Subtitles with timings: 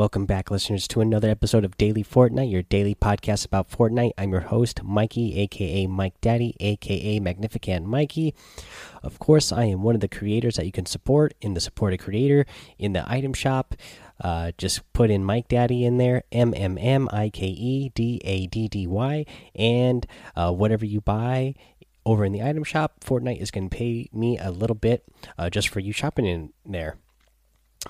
[0.00, 4.12] Welcome back, listeners, to another episode of Daily Fortnite, your daily podcast about Fortnite.
[4.16, 8.34] I'm your host, Mikey, aka Mike Daddy, aka Magnificent Mikey.
[9.02, 11.92] Of course, I am one of the creators that you can support in the Support
[11.92, 12.46] a Creator
[12.78, 13.74] in the item shop.
[14.18, 18.22] Uh, just put in Mike Daddy in there, M M M I K E D
[18.24, 21.54] A D D Y, and uh, whatever you buy
[22.06, 25.04] over in the item shop, Fortnite is going to pay me a little bit
[25.36, 26.96] uh, just for you shopping in there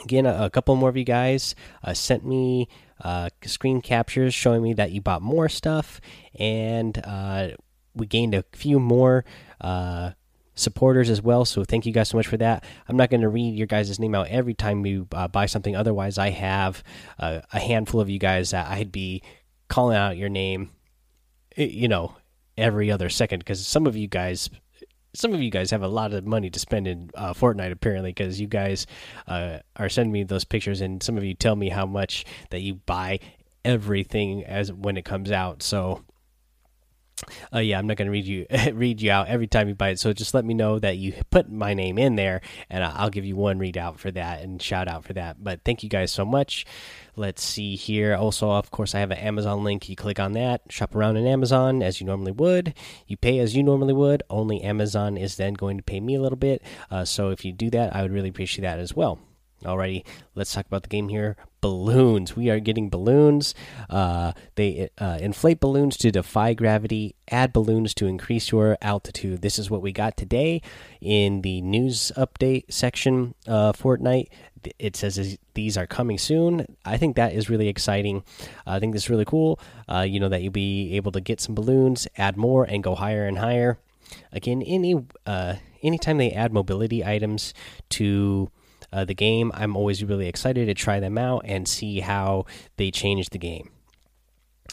[0.03, 2.69] again a, a, couple more of you guys uh, sent me
[3.03, 6.01] uh, screen captures showing me that you bought more stuff
[6.39, 7.49] and uh,
[7.95, 9.25] we gained a few more
[9.61, 10.11] uh,
[10.55, 12.65] supporters as well so thank you guys so much for that.
[12.89, 15.75] I'm not going to read your guys' name out every time you uh, buy something
[15.75, 16.83] otherwise i have
[17.19, 19.23] uh, a handful of you guys that i'd be
[19.69, 20.71] calling out your name
[21.57, 22.15] you know
[22.57, 24.51] every other second because some of you guys
[25.15, 28.11] some of you guys have a lot of money to spend in uh, Fortnite apparently
[28.11, 28.87] because you guys
[29.27, 32.61] uh, are sending me those pictures and some of you tell me how much that
[32.61, 33.19] you buy
[33.65, 35.63] everything as when it comes out.
[35.63, 36.05] So
[37.55, 39.99] uh, yeah, I'm not gonna read you read you out every time you buy it.
[39.99, 43.25] So just let me know that you put my name in there, and I'll give
[43.25, 45.43] you one readout for that and shout out for that.
[45.43, 46.67] But thank you guys so much.
[47.17, 48.15] Let's see here.
[48.15, 49.89] Also, of course, I have an Amazon link.
[49.89, 52.75] You click on that, shop around in Amazon as you normally would.
[53.07, 54.23] You pay as you normally would.
[54.31, 56.63] Only Amazon is then going to pay me a little bit.
[56.91, 59.19] Uh, so if you do that, I would really appreciate that as well.
[59.65, 61.37] Alrighty, let's talk about the game here.
[61.61, 62.35] Balloons.
[62.35, 63.55] We are getting balloons.
[63.91, 67.15] Uh, they uh, inflate balloons to defy gravity.
[67.31, 69.43] Add balloons to increase your altitude.
[69.43, 70.63] This is what we got today
[71.03, 73.35] in the news update section.
[73.47, 74.29] Uh, Fortnite.
[74.79, 76.77] It says these are coming soon.
[76.85, 78.25] I think that is really exciting.
[78.67, 79.59] I think this is really cool.
[79.89, 82.95] Uh, you know that you'll be able to get some balloons, add more, and go
[82.95, 83.79] higher and higher.
[84.33, 87.55] Again, any uh, anytime they add mobility items
[87.91, 88.51] to
[88.93, 89.51] uh, the game.
[89.55, 92.47] I'm always really excited to try them out and see how
[92.77, 93.71] they change the game.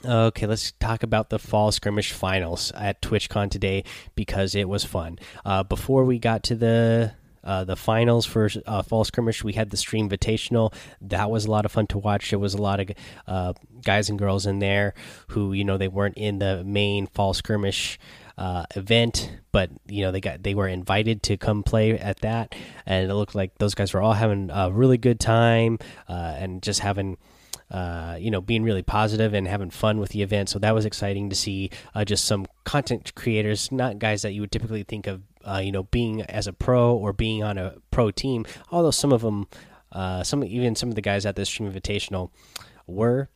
[0.05, 3.83] Okay, let's talk about the fall skirmish finals at TwitchCon today
[4.15, 5.17] because it was fun.
[5.43, 9.69] Uh, before we got to the uh, the finals for uh, fall skirmish, we had
[9.69, 10.73] the stream invitational.
[10.99, 12.29] That was a lot of fun to watch.
[12.29, 12.91] There was a lot of
[13.25, 13.53] uh,
[13.83, 14.93] guys and girls in there
[15.29, 17.97] who, you know, they weren't in the main fall skirmish
[18.37, 22.53] uh, event, but you know they got they were invited to come play at that,
[22.85, 26.61] and it looked like those guys were all having a really good time uh, and
[26.61, 27.17] just having.
[27.69, 30.47] Uh, you know, being really positive and having fun with the event.
[30.47, 34.39] So that was exciting to see uh, just some content creators, not guys that you
[34.39, 35.21] would typically think of,
[35.61, 38.45] you know, being as a pro or being on a pro team.
[38.71, 39.47] Although some of them,
[39.91, 42.29] uh, some even some of the guys at this Stream Invitational
[42.85, 43.27] were,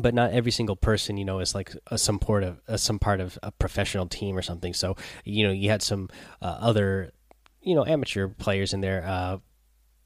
[0.00, 2.98] but not every single person you know is like a, some part of a, some
[2.98, 6.08] part of a professional team or something so you know you had some
[6.40, 7.12] uh, other
[7.60, 9.38] you know amateur players in there uh,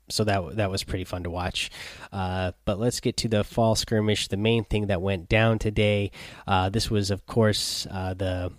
[0.09, 1.71] so that that was pretty fun to watch.
[2.13, 4.29] Uh, but let's get to the fall skirmish.
[4.29, 6.11] The main thing that went down today.
[6.47, 8.53] Uh, this was, of course, uh, the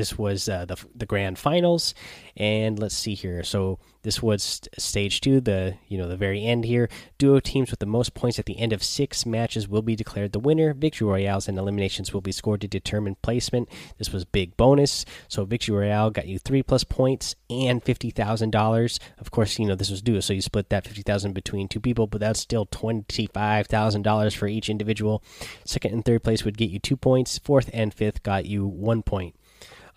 [0.00, 1.94] this was uh, the the grand finals,
[2.34, 3.44] and let's see here.
[3.44, 6.88] So this was stage two, the you know the very end here.
[7.18, 10.32] Duo teams with the most points at the end of six matches will be declared
[10.32, 10.72] the winner.
[10.72, 13.68] Victory royales and eliminations will be scored to determine placement.
[13.98, 15.04] This was big bonus.
[15.28, 18.98] So victory royale got you three plus points and fifty thousand dollars.
[19.18, 21.80] Of course, you know this was duo, so you split that fifty thousand between two
[21.80, 25.22] people, but that's still twenty five thousand dollars for each individual.
[25.66, 27.36] Second and third place would get you two points.
[27.36, 29.34] Fourth and fifth got you one point.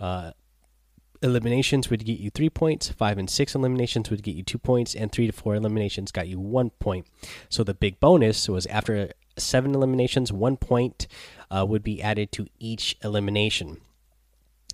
[0.03, 0.31] Uh,
[1.21, 2.89] eliminations would get you three points.
[2.89, 6.27] Five and six eliminations would get you two points, and three to four eliminations got
[6.27, 7.07] you one point.
[7.47, 11.07] So the big bonus was after seven eliminations, one point
[11.49, 13.79] uh, would be added to each elimination.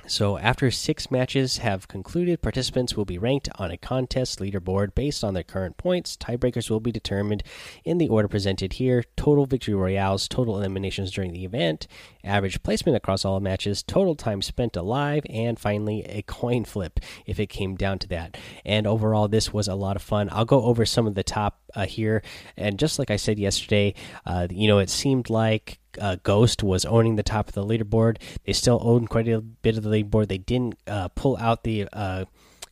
[0.08, 5.24] So, after six matches have concluded, participants will be ranked on a contest leaderboard based
[5.24, 6.18] on their current points.
[6.18, 7.44] Tiebreakers will be determined
[7.86, 11.88] in the order presented here total victory royales, total eliminations during the event,
[12.24, 17.40] average placement across all matches, total time spent alive, and finally a coin flip if
[17.40, 18.38] it came down to that.
[18.66, 20.30] And overall, this was a lot of fun.
[20.32, 22.24] I'll go over some of the top uh, here.
[22.58, 23.94] And just like I said yesterday,
[24.26, 28.18] uh, you know, it seemed like uh, Ghost was owning the top of the leaderboard.
[28.46, 30.28] They still own quite a bit of the leaderboard.
[30.28, 32.26] They didn't uh, pull out the uh,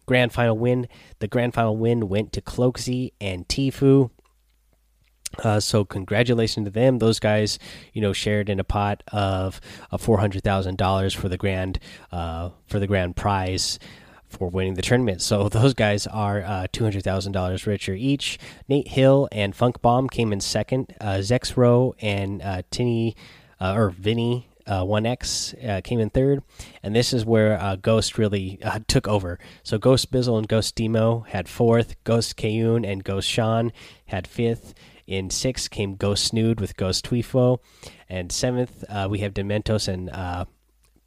[0.05, 0.87] grand final win.
[1.19, 4.09] The grand final win went to Cloakzy and Tfue.
[5.43, 6.99] Uh, so congratulations to them.
[6.99, 7.59] Those guys,
[7.93, 9.59] you know, shared in a pot of
[9.99, 11.79] four hundred thousand dollars for the grand
[12.11, 13.77] uh, for the grand prize
[14.37, 15.21] for winning the tournament.
[15.21, 18.37] So those guys are uh, two hundred thousand dollars richer each.
[18.67, 20.93] Nate Hill and Funk Bomb came in second.
[21.01, 23.15] Uh, Zexrow and uh, Tinny
[23.59, 24.49] uh, or Vinny.
[24.65, 26.43] Uh, 1X uh, came in third,
[26.83, 29.39] and this is where uh, Ghost really took over.
[29.63, 33.71] So Ghost Bizzle and Ghost Demo had fourth, Ghost Kayun and Ghost Sean
[34.07, 34.73] had fifth,
[35.07, 37.59] In sixth came Ghost Snood with Ghost Tweefo.
[38.09, 40.43] And seventh, uh, we have Dementos and uh,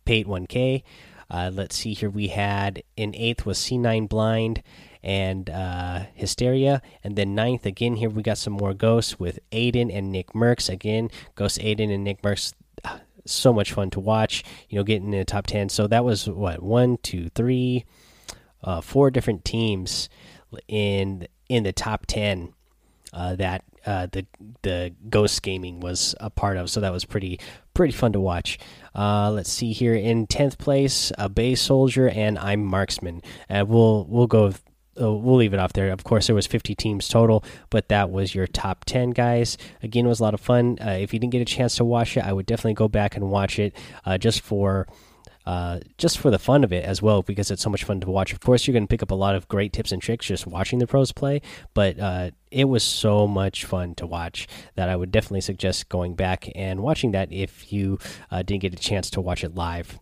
[0.07, 0.83] Pate 1K.
[1.31, 2.11] Uh, let's see here.
[2.11, 4.63] We had in eighth was C9 Blind
[5.03, 6.83] and uh, Hysteria.
[7.05, 10.69] And then ninth, again, here we got some more ghosts with Aiden and Nick Mercs.
[10.69, 12.55] Again, Ghost Aiden and Nick Mercs.
[13.27, 15.69] So much fun to watch, you know, getting in the top 10.
[15.69, 17.85] So that was what, one, two, three,
[18.65, 20.09] uh, four different teams
[20.69, 22.55] in in the top 10
[23.13, 24.27] uh, that uh, the
[24.63, 26.71] the ghost gaming was a part of.
[26.71, 27.41] So that was pretty
[27.75, 28.59] pretty fun to watch.
[28.95, 33.23] Uh, let's see here in tenth place, a Bay Soldier and I'm Marksman.
[33.49, 34.53] We'll we'll go
[35.01, 35.91] uh, we'll leave it off there.
[35.91, 39.57] Of course, there was 50 teams total, but that was your top 10 guys.
[39.83, 40.79] Again, it was a lot of fun.
[40.81, 43.17] Uh, if you didn't get a chance to watch it, I would definitely go back
[43.17, 44.87] and watch it uh, just for.
[45.47, 48.11] Uh, just for the fun of it as well, because it's so much fun to
[48.11, 48.33] watch.
[48.33, 50.47] Of course, you're going to pick up a lot of great tips and tricks just
[50.47, 51.41] watching the pros play,
[51.75, 54.47] but uh, it was so much fun to watch
[54.77, 57.99] that I would definitely suggest going back and watching that if you
[58.31, 59.99] uh, didn't get a chance to watch it live.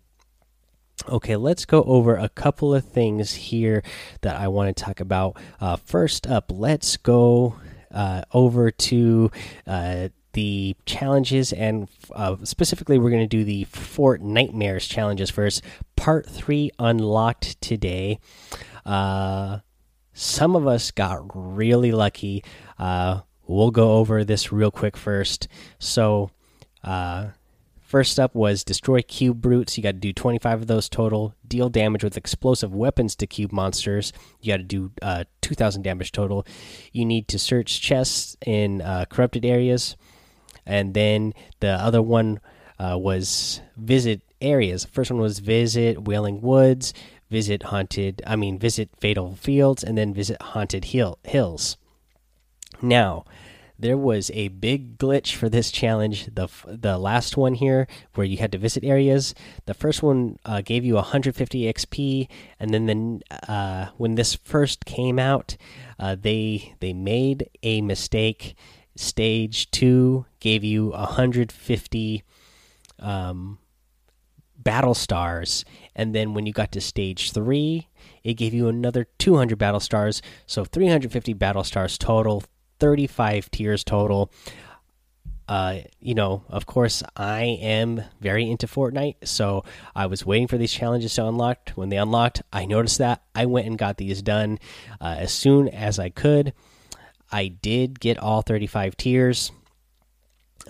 [1.09, 3.85] Okay, let's go over a couple of things here
[4.23, 5.37] that I want to talk about.
[5.61, 7.55] Uh, first up, let's go
[7.93, 9.31] uh, over to
[9.67, 15.63] uh, the challenges, and uh, specifically, we're going to do the Fortnitemares challenges first.
[15.97, 18.19] Part three unlocked today.
[18.85, 19.59] Uh,
[20.13, 22.45] some of us got really lucky.
[22.79, 25.49] Uh, we'll go over this real quick first.
[25.79, 26.31] So,
[27.89, 29.79] First up was destroy cube brutes.
[29.79, 31.35] You got to do 25 of those total.
[31.47, 34.13] Deal damage with explosive weapons to cube monsters.
[34.43, 36.47] You got to do uh, 2,000 damage total.
[36.93, 39.97] You need to search chests in uh, corrupted areas.
[40.69, 42.41] And then the other one
[42.79, 44.85] uh, was visit areas.
[44.85, 46.95] The First one was visit Wailing Woods,
[47.31, 51.77] visit haunted, I mean, visit Fatal Fields, and then visit Haunted Hill Hills.
[52.81, 53.25] Now,
[53.79, 56.29] there was a big glitch for this challenge.
[56.35, 59.35] The the last one here, where you had to visit areas.
[59.67, 62.29] The first one uh, gave you 150 XP,
[62.59, 65.57] and then the uh, when this first came out,
[65.99, 68.57] uh, they they made a mistake.
[68.99, 72.25] Stage two gave you 150
[72.99, 73.59] um,
[74.57, 75.65] battle stars,
[75.95, 77.87] and then when you got to stage three,
[78.25, 80.21] it gave you another 200 battle stars.
[80.47, 82.43] So 350 battle stars total
[82.81, 84.33] 35 tiers total.
[85.47, 90.59] Uh, you know, of course, I am very into Fortnite, so I was waiting for
[90.59, 91.71] these challenges to unlock.
[91.77, 94.59] When they unlocked, I noticed that I went and got these done
[95.01, 96.53] uh, as soon as I could.
[97.31, 99.53] I did get all 35 tiers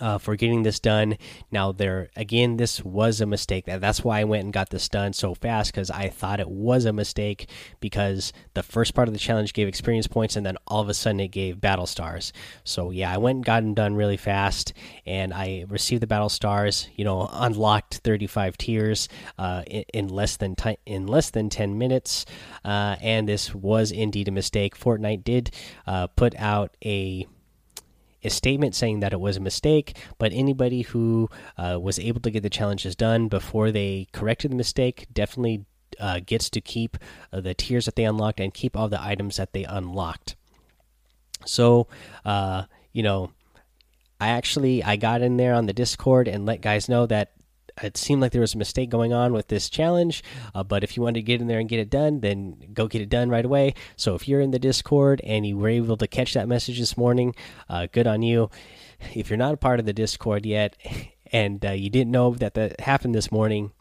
[0.01, 1.17] uh, for getting this done.
[1.51, 3.65] Now, there again, this was a mistake.
[3.67, 6.85] That's why I went and got this done so fast because I thought it was
[6.85, 7.49] a mistake
[7.81, 10.95] because the first part of the challenge gave experience points and then all of a
[10.95, 12.33] sudden it gave battle stars.
[12.65, 14.73] So yeah, I went and got them done really fast
[15.07, 16.89] and I received the battle stars.
[16.97, 19.09] You know, unlocked 35 tiers
[19.39, 20.57] uh, in, in, less than
[20.87, 22.27] in less than 10 minutes.
[22.65, 24.79] Uh, and this was indeed a mistake.
[24.79, 25.51] Fortnite did
[25.87, 27.27] uh, put out a
[28.25, 32.31] a statement saying that it was a mistake, but anybody who uh, was able to
[32.31, 35.65] get the challenges done before they corrected the mistake definitely
[36.01, 36.97] uh, gets to keep
[37.33, 40.37] uh, the tiers that they unlocked and keep all the items that they unlocked.
[41.47, 41.87] So,
[42.25, 43.31] uh, you know,
[44.21, 47.33] I actually I got in there on the Discord and let guys know that
[47.83, 50.23] it seemed like there was a mistake going on with this challenge.
[50.55, 52.87] Uh, but if you wanted to get in there and get it done, then go
[52.87, 53.75] get it done right away.
[53.97, 56.97] So if you're in the Discord and you were able to catch that message this
[56.97, 57.35] morning,
[57.69, 58.51] uh, good on you.
[59.15, 60.77] If you're not a part of the Discord yet
[61.33, 63.73] and uh, you didn't know that that happened this morning,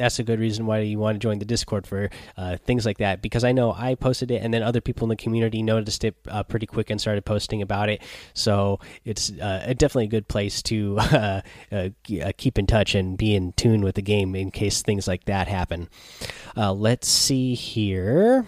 [0.00, 2.98] that's a good reason why you want to join the Discord for uh, things like
[2.98, 3.20] that.
[3.20, 6.16] Because I know I posted it, and then other people in the community noticed it
[6.26, 8.02] uh, pretty quick and started posting about it.
[8.32, 11.40] So it's uh, definitely a good place to uh,
[11.70, 11.88] uh,
[12.22, 15.26] uh, keep in touch and be in tune with the game in case things like
[15.26, 15.90] that happen.
[16.56, 18.46] let's see here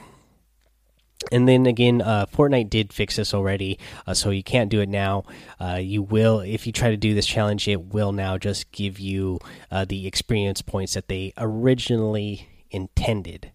[1.30, 4.88] and then again, uh, Fortnite did fix this already, uh, so you can't do it
[4.88, 5.24] now.
[5.60, 8.98] Uh, you will, if you try to do this challenge, it will now just give
[8.98, 9.38] you
[9.70, 13.52] uh, the experience points that they originally intended.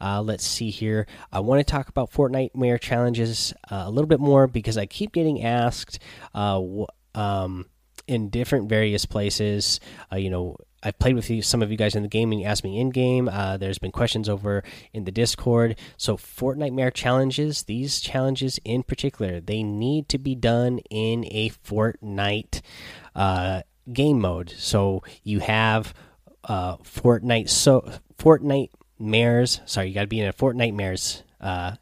[0.00, 1.06] Uh, let's see here.
[1.30, 4.86] I want to talk about Fortnite Mayor challenges uh, a little bit more because I
[4.86, 5.98] keep getting asked
[6.34, 7.66] um,
[8.06, 9.78] in different various places.
[10.12, 12.46] you know, I've played with you, some of you guys in the game and you
[12.46, 13.28] asked me in game.
[13.28, 15.78] Uh, there's been questions over in the Discord.
[15.96, 22.62] So, Fortnitemare challenges, these challenges in particular, they need to be done in a Fortnite
[23.14, 24.54] uh, game mode.
[24.56, 25.92] So, you have
[26.44, 29.60] uh, Fortnite, so Fortnite Mares.
[29.66, 31.76] Sorry, you got to be in a Fortnitemares uh,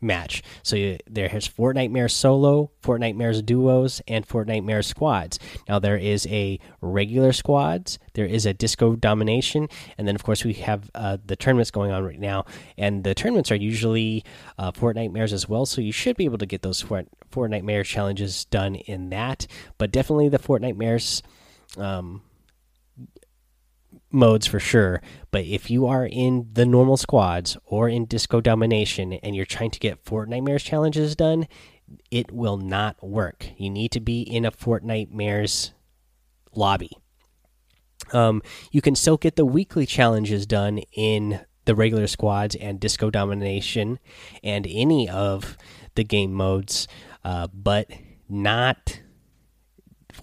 [0.00, 0.42] match.
[0.62, 5.38] So you, there's Fortnitemare solo, Fortnitemares duos, and Fortnitemare squads.
[5.68, 10.44] Now there is a regular squads, there is a disco domination, and then of course
[10.44, 12.44] we have uh, the tournaments going on right now.
[12.76, 14.24] And the tournaments are usually
[14.58, 18.44] uh, Fortnitemares as well, so you should be able to get those Fort, Fortnitemare challenges
[18.46, 19.46] done in that.
[19.78, 21.22] But definitely the Fortnitemares.
[21.76, 22.22] Um,
[24.10, 25.02] modes for sure.
[25.30, 29.70] But if you are in the normal squads or in Disco Domination and you're trying
[29.72, 31.46] to get Fortnitemares challenges done,
[32.10, 33.48] it will not work.
[33.56, 35.72] You need to be in a Fortnitemares
[36.54, 36.90] lobby.
[38.12, 43.10] Um, you can still get the weekly challenges done in the regular squads and Disco
[43.10, 43.98] Domination
[44.42, 45.56] and any of
[45.96, 46.86] the game modes,
[47.24, 47.90] uh, but
[48.28, 49.00] not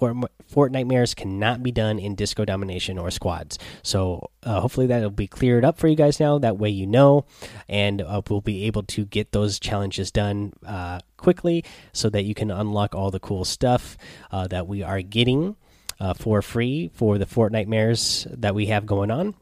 [0.04, 0.18] Fort,
[0.52, 3.58] Fortnitemares cannot be done in Disco Domination or squads.
[3.82, 6.38] So uh, hopefully that'll be cleared up for you guys now.
[6.38, 7.26] That way you know,
[7.70, 12.34] and uh, we'll be able to get those challenges done uh, quickly so that you
[12.34, 13.98] can unlock all the cool stuff
[14.32, 15.56] uh, that we are getting
[16.00, 19.36] uh, for free for the Fortnitemares that we have going on.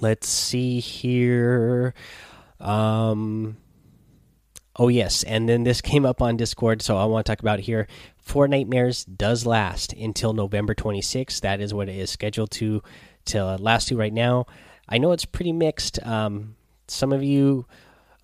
[0.00, 1.94] Let's see here.
[2.58, 3.58] Um,
[4.76, 7.60] Oh yes, and then this came up on Discord, so I want to talk about
[7.60, 7.86] here.
[8.26, 11.40] Fortnitemares does last until November 26th.
[11.40, 12.82] That is what it is scheduled to
[13.26, 14.46] to last to right now.
[14.88, 16.04] I know it's pretty mixed.
[16.06, 16.56] Um,
[16.88, 17.66] some of you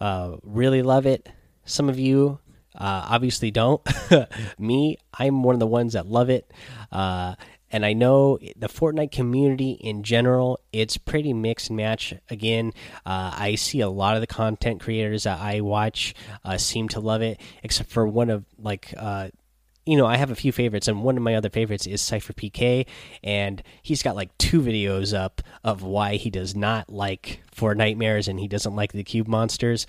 [0.00, 1.28] uh, really love it.
[1.64, 2.38] Some of you
[2.74, 3.80] uh, obviously don't.
[4.58, 6.50] Me, I'm one of the ones that love it.
[6.92, 7.34] Uh,
[7.72, 12.14] and I know the Fortnite community in general, it's pretty mixed and match.
[12.28, 12.72] Again,
[13.06, 16.14] uh, I see a lot of the content creators that I watch
[16.44, 18.92] uh, seem to love it, except for one of like.
[18.96, 19.28] Uh,
[19.86, 22.86] you know, I have a few favorites, and one of my other favorites is CypherPK,
[23.24, 28.38] and he's got like two videos up of why he does not like Fortnitemares and
[28.38, 29.86] he doesn't like the cube monsters.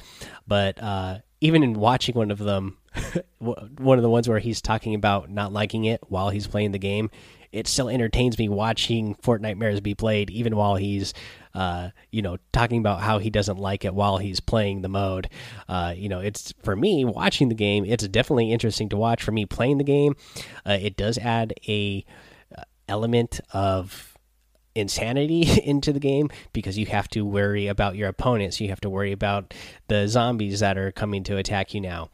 [0.48, 2.78] But uh, even in watching one of them,
[3.40, 6.80] one of the ones where he's talking about not liking it while he's playing the
[6.80, 7.10] game,
[7.52, 11.14] it still entertains me watching Fortnitemares be played, even while he's,
[11.54, 15.30] uh, you know, talking about how he doesn't like it while he's playing the mode.
[15.68, 17.84] Uh, you know, it's for me watching the game.
[17.84, 19.22] It's definitely interesting to watch.
[19.24, 20.16] For me playing the game,
[20.66, 22.06] uh, it does add a
[22.58, 24.11] uh, element of
[24.76, 28.60] insanity into the game because you have to worry about your opponents.
[28.60, 29.54] You have to worry about
[29.88, 32.10] the zombies that are coming to attack you now.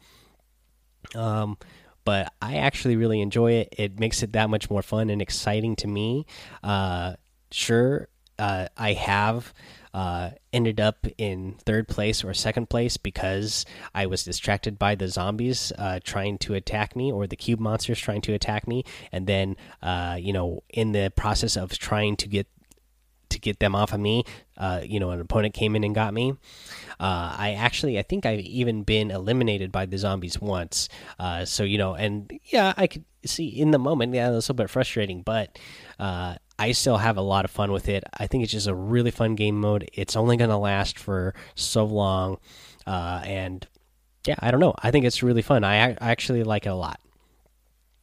[1.14, 1.56] Um,
[2.04, 3.74] but I actually really enjoy it.
[3.76, 6.26] It makes it that much more fun and exciting to me.
[6.62, 7.14] Uh,
[7.50, 9.52] sure, uh, I have
[9.94, 13.64] uh, ended up in third place or second place because
[13.94, 17.98] I was distracted by the zombies uh, trying to attack me or the cube monsters
[17.98, 22.28] trying to attack me, and then uh, you know in the process of trying to
[22.28, 22.46] get
[23.30, 24.24] to get them off of me,
[24.56, 26.32] uh, you know, an opponent came in and got me.
[26.98, 30.88] Uh, I actually, I think I've even been eliminated by the zombies once.
[31.44, 34.52] So you know, and yeah, I could see in the moment, yeah, it was a
[34.52, 35.58] little bit frustrating, but
[36.58, 38.04] I still have a lot of fun with it.
[38.12, 39.88] I think it's just a really fun game mode.
[39.92, 42.38] It's only going to last for so long,
[42.86, 43.66] uh, and
[44.26, 44.74] yeah, I don't know.
[44.82, 45.64] I think it's really fun.
[45.64, 47.00] I, I actually like it a lot,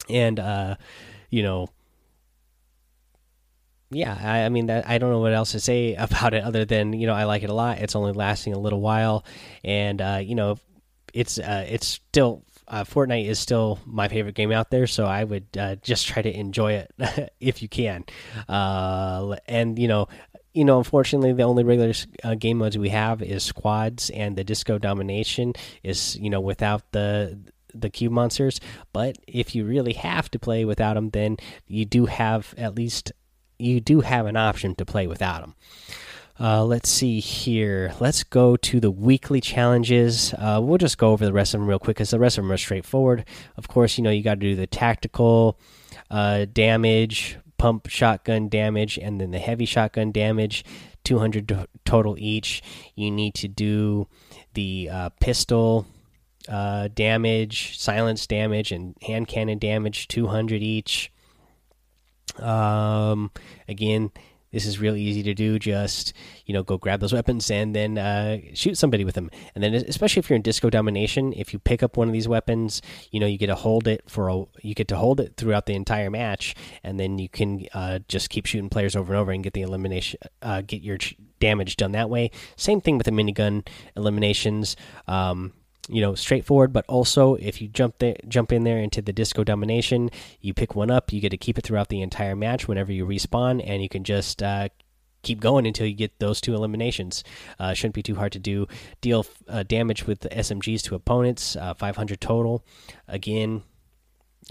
[0.10, 0.76] and uh,
[1.30, 1.70] you know
[3.92, 6.66] yeah, I, I mean, that, I don't know what else to say about it other
[6.66, 7.80] than you know I like it a lot.
[7.80, 9.26] It's only lasting a little while,
[9.64, 10.58] and uh, you know,
[11.14, 15.24] it's uh, it's still uh, Fortnite is still my favorite game out there, so I
[15.24, 18.05] would uh, just try to enjoy it if you can.
[18.48, 20.07] Uh, and you know,
[20.53, 21.93] you know, unfortunately, the only regular
[22.24, 25.53] uh, game modes we have is squads, and the Disco Domination
[25.84, 27.38] is you know without the
[27.74, 28.60] the cube monsters.
[28.93, 33.12] But if you really have to play without them, then you do have at least
[33.60, 35.55] you do have an option to play without them.
[36.38, 37.94] Uh, let's see here.
[38.00, 40.34] Let's go to the weekly challenges.
[40.34, 42.44] Uh, we'll just go over the rest of them real quick because the rest of
[42.44, 43.25] them are straightforward.
[43.56, 45.58] Of course, you know you got to do the tactical
[46.12, 50.65] uh, damage, pump shotgun damage, and then the heavy shotgun damage.
[51.06, 52.62] 200 total each.
[52.96, 54.08] You need to do
[54.56, 55.86] the uh, pistol
[56.50, 60.08] uh, damage, silence damage, and hand cannon damage.
[60.10, 61.12] 200 each.
[62.39, 63.32] Um,
[63.70, 64.12] again,
[64.56, 65.60] this is real easy to do.
[65.60, 66.14] Just
[66.46, 69.30] you know, go grab those weapons and then uh, shoot somebody with them.
[69.54, 72.30] And then, especially if you're in disco domination, if you pick up one of these
[72.30, 72.82] weapons,
[73.12, 75.66] you know you get to hold it for a, you get to hold it throughout
[75.66, 79.32] the entire match, and then you can uh, just keep shooting players over and over
[79.34, 80.98] and get the elimination, uh, get your
[81.42, 82.32] damage done that way.
[82.56, 84.78] Same thing with the minigun eliminations.
[85.06, 85.52] Um,
[85.88, 89.44] you know straightforward but also if you jump there jump in there into the disco
[89.44, 90.10] domination
[90.42, 93.06] you pick one up you get to keep it throughout the entire match whenever you
[93.06, 94.68] respawn and you can just uh,
[95.25, 97.24] keep going until you get those two eliminations.
[97.60, 98.68] Uh, shouldn't be too hard to do.
[99.01, 102.63] Deal uh, damage with the SMGs to opponents, uh, 500 total.
[103.08, 103.63] Again,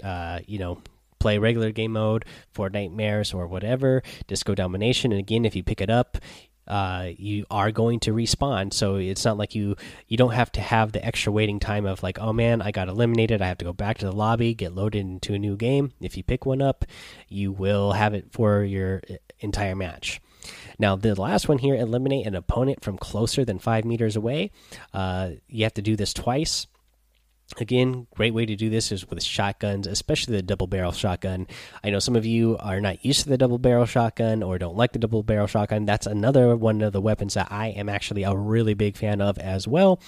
[0.03, 0.81] uh, you know,
[1.19, 5.11] play regular game mode, Fortnitemares or whatever, Disco Domination.
[5.11, 6.17] And again, if you pick it up,
[6.67, 8.73] uh, you are going to respawn.
[8.73, 9.75] So it's not like you
[10.07, 12.87] you don't have to have the extra waiting time of like, oh man, I got
[12.87, 13.41] eliminated.
[13.41, 15.91] I have to go back to the lobby, get loaded into a new game.
[16.01, 16.85] If you pick one up,
[17.29, 20.21] you will have it for your uh, entire match.
[20.77, 24.51] Now, the last one here eliminate an opponent from closer than five meters away.
[24.93, 26.67] Uh, you have to do this twice.
[27.57, 31.45] Again, great way to do this is with shotguns, especially the double barrel shotgun.
[31.83, 34.75] I know some of you are not used to the double barrel shotgun or don't
[34.75, 35.85] like the double barrel shotgun.
[35.85, 39.37] That's another one of the weapons that I am actually a really big fan of
[39.37, 40.01] as well.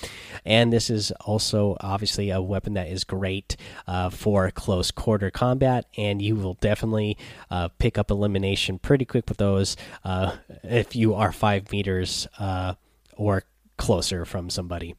[0.46, 5.86] And this is also obviously a weapon that is great uh, for close quarter combat,
[5.96, 7.18] and you will definitely
[7.52, 12.74] uh, pick up elimination pretty quick with those uh, if you are five meters uh,
[13.16, 13.44] or
[13.78, 14.96] closer from somebody.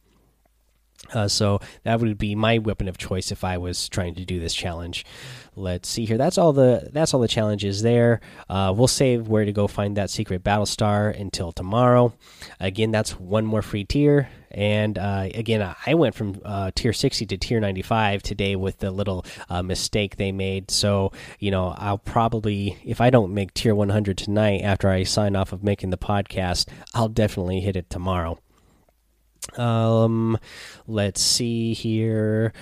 [1.12, 4.40] Uh, so that would be my weapon of choice if I was trying to do
[4.40, 5.06] this challenge.
[5.54, 6.18] Let's see here.
[6.18, 8.20] That's all the that's all the challenges there.
[8.48, 12.12] Uh, we'll save where to go find that secret battle star until tomorrow.
[12.60, 14.28] Again, that's one more free tier.
[14.50, 18.90] And uh, again, I went from uh, tier 60 to tier 95 today with the
[18.90, 20.70] little uh, mistake they made.
[20.70, 25.36] So you know, I'll probably if I don't make tier 100 tonight after I sign
[25.36, 28.38] off of making the podcast, I'll definitely hit it tomorrow.
[29.56, 30.38] Um,
[30.86, 32.52] let's see here.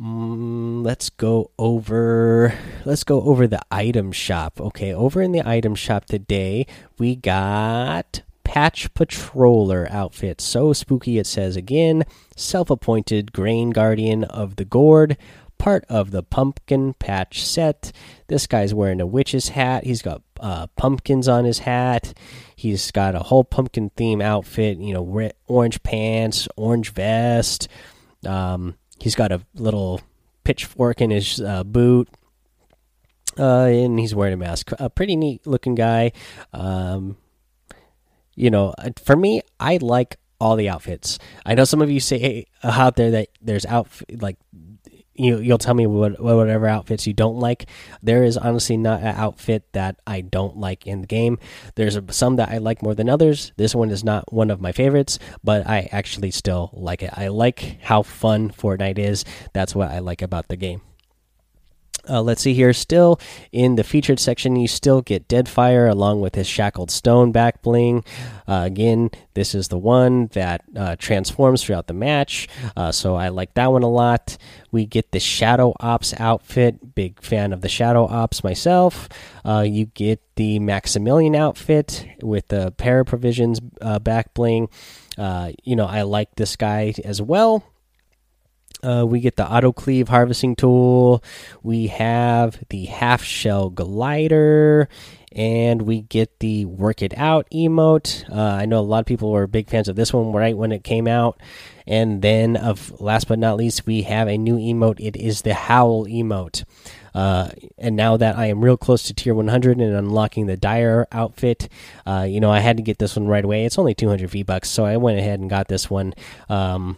[0.00, 2.52] Mm, let's go over
[2.84, 4.60] let's go over the item shop.
[4.60, 6.66] Okay, over in the item shop today,
[6.98, 10.40] we got Patch Patroller outfit.
[10.40, 12.04] So spooky it says again,
[12.36, 15.16] self-appointed grain guardian of the gourd,
[15.58, 17.92] part of the pumpkin patch set.
[18.28, 19.84] This guy's wearing a witch's hat.
[19.84, 22.14] He's got uh, pumpkins on his hat.
[22.56, 24.78] He's got a whole pumpkin theme outfit.
[24.78, 27.68] You know, orange pants, orange vest.
[28.26, 30.00] Um, he's got a little
[30.44, 32.08] pitchfork in his uh, boot.
[33.38, 34.70] Uh, and he's wearing a mask.
[34.78, 36.12] A pretty neat looking guy.
[36.52, 37.16] Um,
[38.36, 41.18] you know, uh, for me, I like all the outfits.
[41.44, 44.36] I know some of you say out there that there's outfit like
[45.14, 47.66] you you'll tell me what whatever outfits you don't like.
[48.02, 51.38] There is honestly not an outfit that I don't like in the game.
[51.74, 53.52] There's some that I like more than others.
[53.56, 57.10] This one is not one of my favorites, but I actually still like it.
[57.14, 59.24] I like how fun Fortnite is.
[59.52, 60.82] That's what I like about the game.
[62.08, 62.72] Uh, let's see here.
[62.72, 63.20] Still
[63.52, 68.04] in the featured section, you still get Deadfire along with his Shackled Stone back bling.
[68.46, 73.28] Uh, again, this is the one that uh, transforms throughout the match, uh, so I
[73.28, 74.36] like that one a lot.
[74.70, 76.94] We get the Shadow Ops outfit.
[76.94, 79.08] Big fan of the Shadow Ops myself.
[79.44, 84.68] Uh, you get the Maximilian outfit with the Para Provisions uh, back bling.
[85.16, 87.64] you know, I like this guy as well.
[88.84, 91.22] Uh, we get the auto cleave harvesting tool.
[91.62, 94.88] We have the half shell glider,
[95.32, 98.28] and we get the work it out emote.
[98.30, 100.72] Uh, I know a lot of people were big fans of this one right when
[100.72, 101.40] it came out.
[101.86, 105.00] And then, of last but not least, we have a new emote.
[105.00, 106.64] It is the howl emote.
[107.14, 111.06] Uh, and now that I am real close to tier 100 and unlocking the dire
[111.12, 111.68] outfit,
[112.06, 113.64] uh, you know I had to get this one right away.
[113.64, 116.14] It's only 200 V bucks, so I went ahead and got this one.
[116.48, 116.96] Um,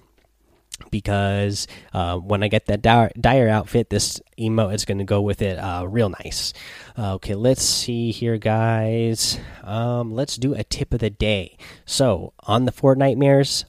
[0.91, 5.43] because uh, when I get that dire, outfit, this emote is going to go with
[5.43, 6.53] it uh, real nice.
[6.97, 9.39] Uh, okay, let's see here, guys.
[9.63, 11.57] Um, let's do a tip of the day.
[11.85, 13.65] So, on the Fortnitemares,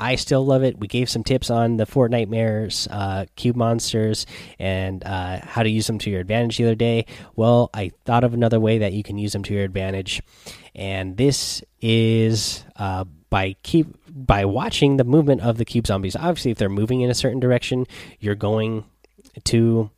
[0.00, 0.78] I still love it.
[0.78, 4.26] We gave some tips on the Fortnitemares, uh, cube monsters,
[4.58, 7.06] and uh, how to use them to your advantage the other day.
[7.34, 10.22] Well, I thought of another way that you can use them to your advantage,
[10.74, 16.16] and this is uh, by keep by watching the movement of the cube zombies.
[16.16, 17.86] Obviously, if they're moving in a certain direction,
[18.20, 18.84] you're going
[19.44, 19.90] to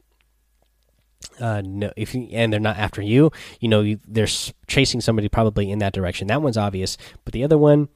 [1.40, 4.28] uh, no, if you, and they're not after you, you know you, they're
[4.66, 6.28] chasing somebody probably in that direction.
[6.28, 7.88] That one's obvious, but the other one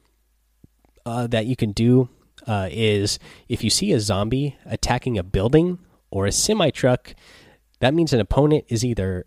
[1.05, 2.09] uh, that you can do
[2.47, 3.19] uh, is
[3.49, 7.15] if you see a zombie attacking a building or a semi truck,
[7.79, 9.25] that means an opponent is either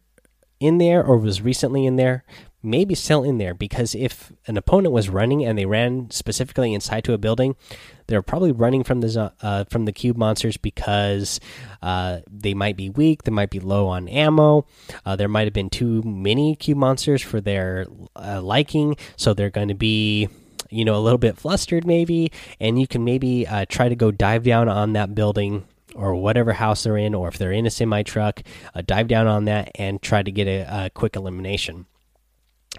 [0.61, 2.25] in there or was recently in there
[2.63, 7.05] maybe still in there because if an opponent was running and they ran specifically inside
[7.05, 7.57] to a building,
[8.07, 11.41] they're probably running from the uh, from the cube monsters because
[11.83, 14.67] uh, they might be weak, they might be low on ammo,
[15.05, 19.51] uh, there might have been too many cube monsters for their uh, liking, so they're
[19.51, 20.29] going to be
[20.71, 24.11] you know a little bit flustered maybe, and you can maybe uh, try to go
[24.11, 27.71] dive down on that building or whatever house they're in, or if they're in a
[27.71, 28.43] semi truck,
[28.75, 31.87] uh, dive down on that and try to get a, a quick elimination.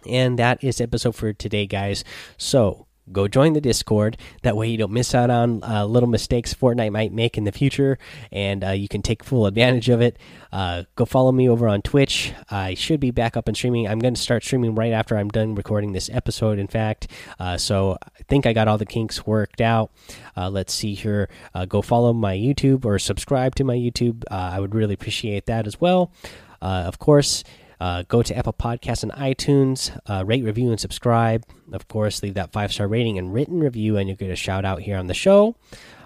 [0.08, 2.04] And that is episode for today, guys.
[2.38, 4.18] So go join the Discord.
[4.44, 7.52] That way, you don't miss out on uh, little mistakes Fortnite might make in the
[7.52, 7.98] future,
[8.32, 10.18] and uh, you can take full advantage of it.
[10.52, 12.34] Uh, go follow me over on Twitch.
[12.50, 13.88] I should be back up and streaming.
[13.88, 17.08] I'm going to start streaming right after I'm done recording this episode, in fact.
[17.40, 19.92] Uh, so I think I got all the kinks worked out.
[20.36, 21.30] Uh, let's see here.
[21.54, 24.24] Uh, go follow my YouTube or subscribe to my YouTube.
[24.30, 26.12] I would really appreciate that as well.
[26.62, 27.44] of course,
[27.80, 31.46] uh, go to Apple Podcasts and iTunes, uh, rate, review, and subscribe.
[31.72, 34.66] Of course, leave that five star rating and written review, and you'll get a shout
[34.66, 35.56] out here on the show.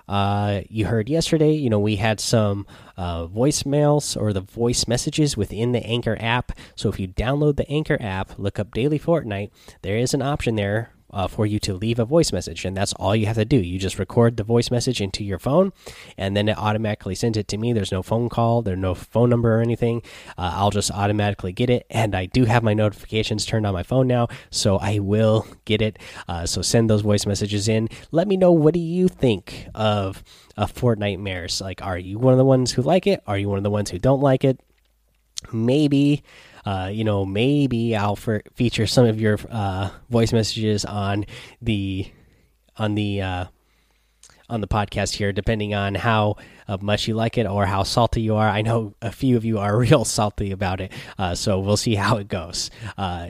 [0.08, 5.38] Uh, you heard yesterday, you know, we had some uh, voicemails or the voice messages
[5.38, 6.52] within the Anchor app.
[6.76, 10.56] So if you download the Anchor app, look up Daily Fortnite, there is an option
[10.56, 13.46] there uh, for you to leave a voice message, and that's all you have to
[13.46, 13.58] do.
[13.58, 15.72] You just record the voice message into your phone,
[16.18, 17.72] and then it automatically sends it to me.
[17.72, 20.02] There's no phone call, there's no phone number or anything.
[20.38, 23.84] Uh, I'll just automatically get it, and I do have my notifications turned on my
[23.84, 26.00] phone now, so I will get it.
[26.28, 27.88] Uh, so send those voice messages in.
[28.12, 30.24] Let me know what do you think of
[30.58, 31.62] a Fortnitemares.
[31.62, 33.22] Like, are you one of the ones who like it?
[33.28, 34.60] Are you one of the ones who don't like it?
[35.52, 36.24] Maybe
[36.66, 41.26] uh, you know, maybe I'll feature some of your uh, voice messages on
[41.62, 42.10] the
[42.78, 43.46] on the uh,
[44.50, 48.22] on the podcast here, depending on how uh, much you like it or how salty
[48.22, 48.50] you are.
[48.50, 51.96] I know a few of you are real salty about it, uh, so we'll see
[51.96, 52.70] how it goes.
[52.98, 53.30] Uh,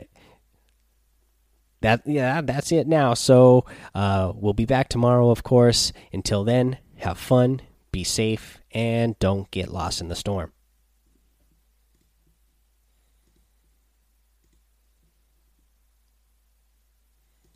[1.80, 3.14] that yeah, that's it now.
[3.14, 5.92] So we'll be back tomorrow, of course.
[6.12, 10.53] Until then, have fun, be safe, and don't get lost in the storm.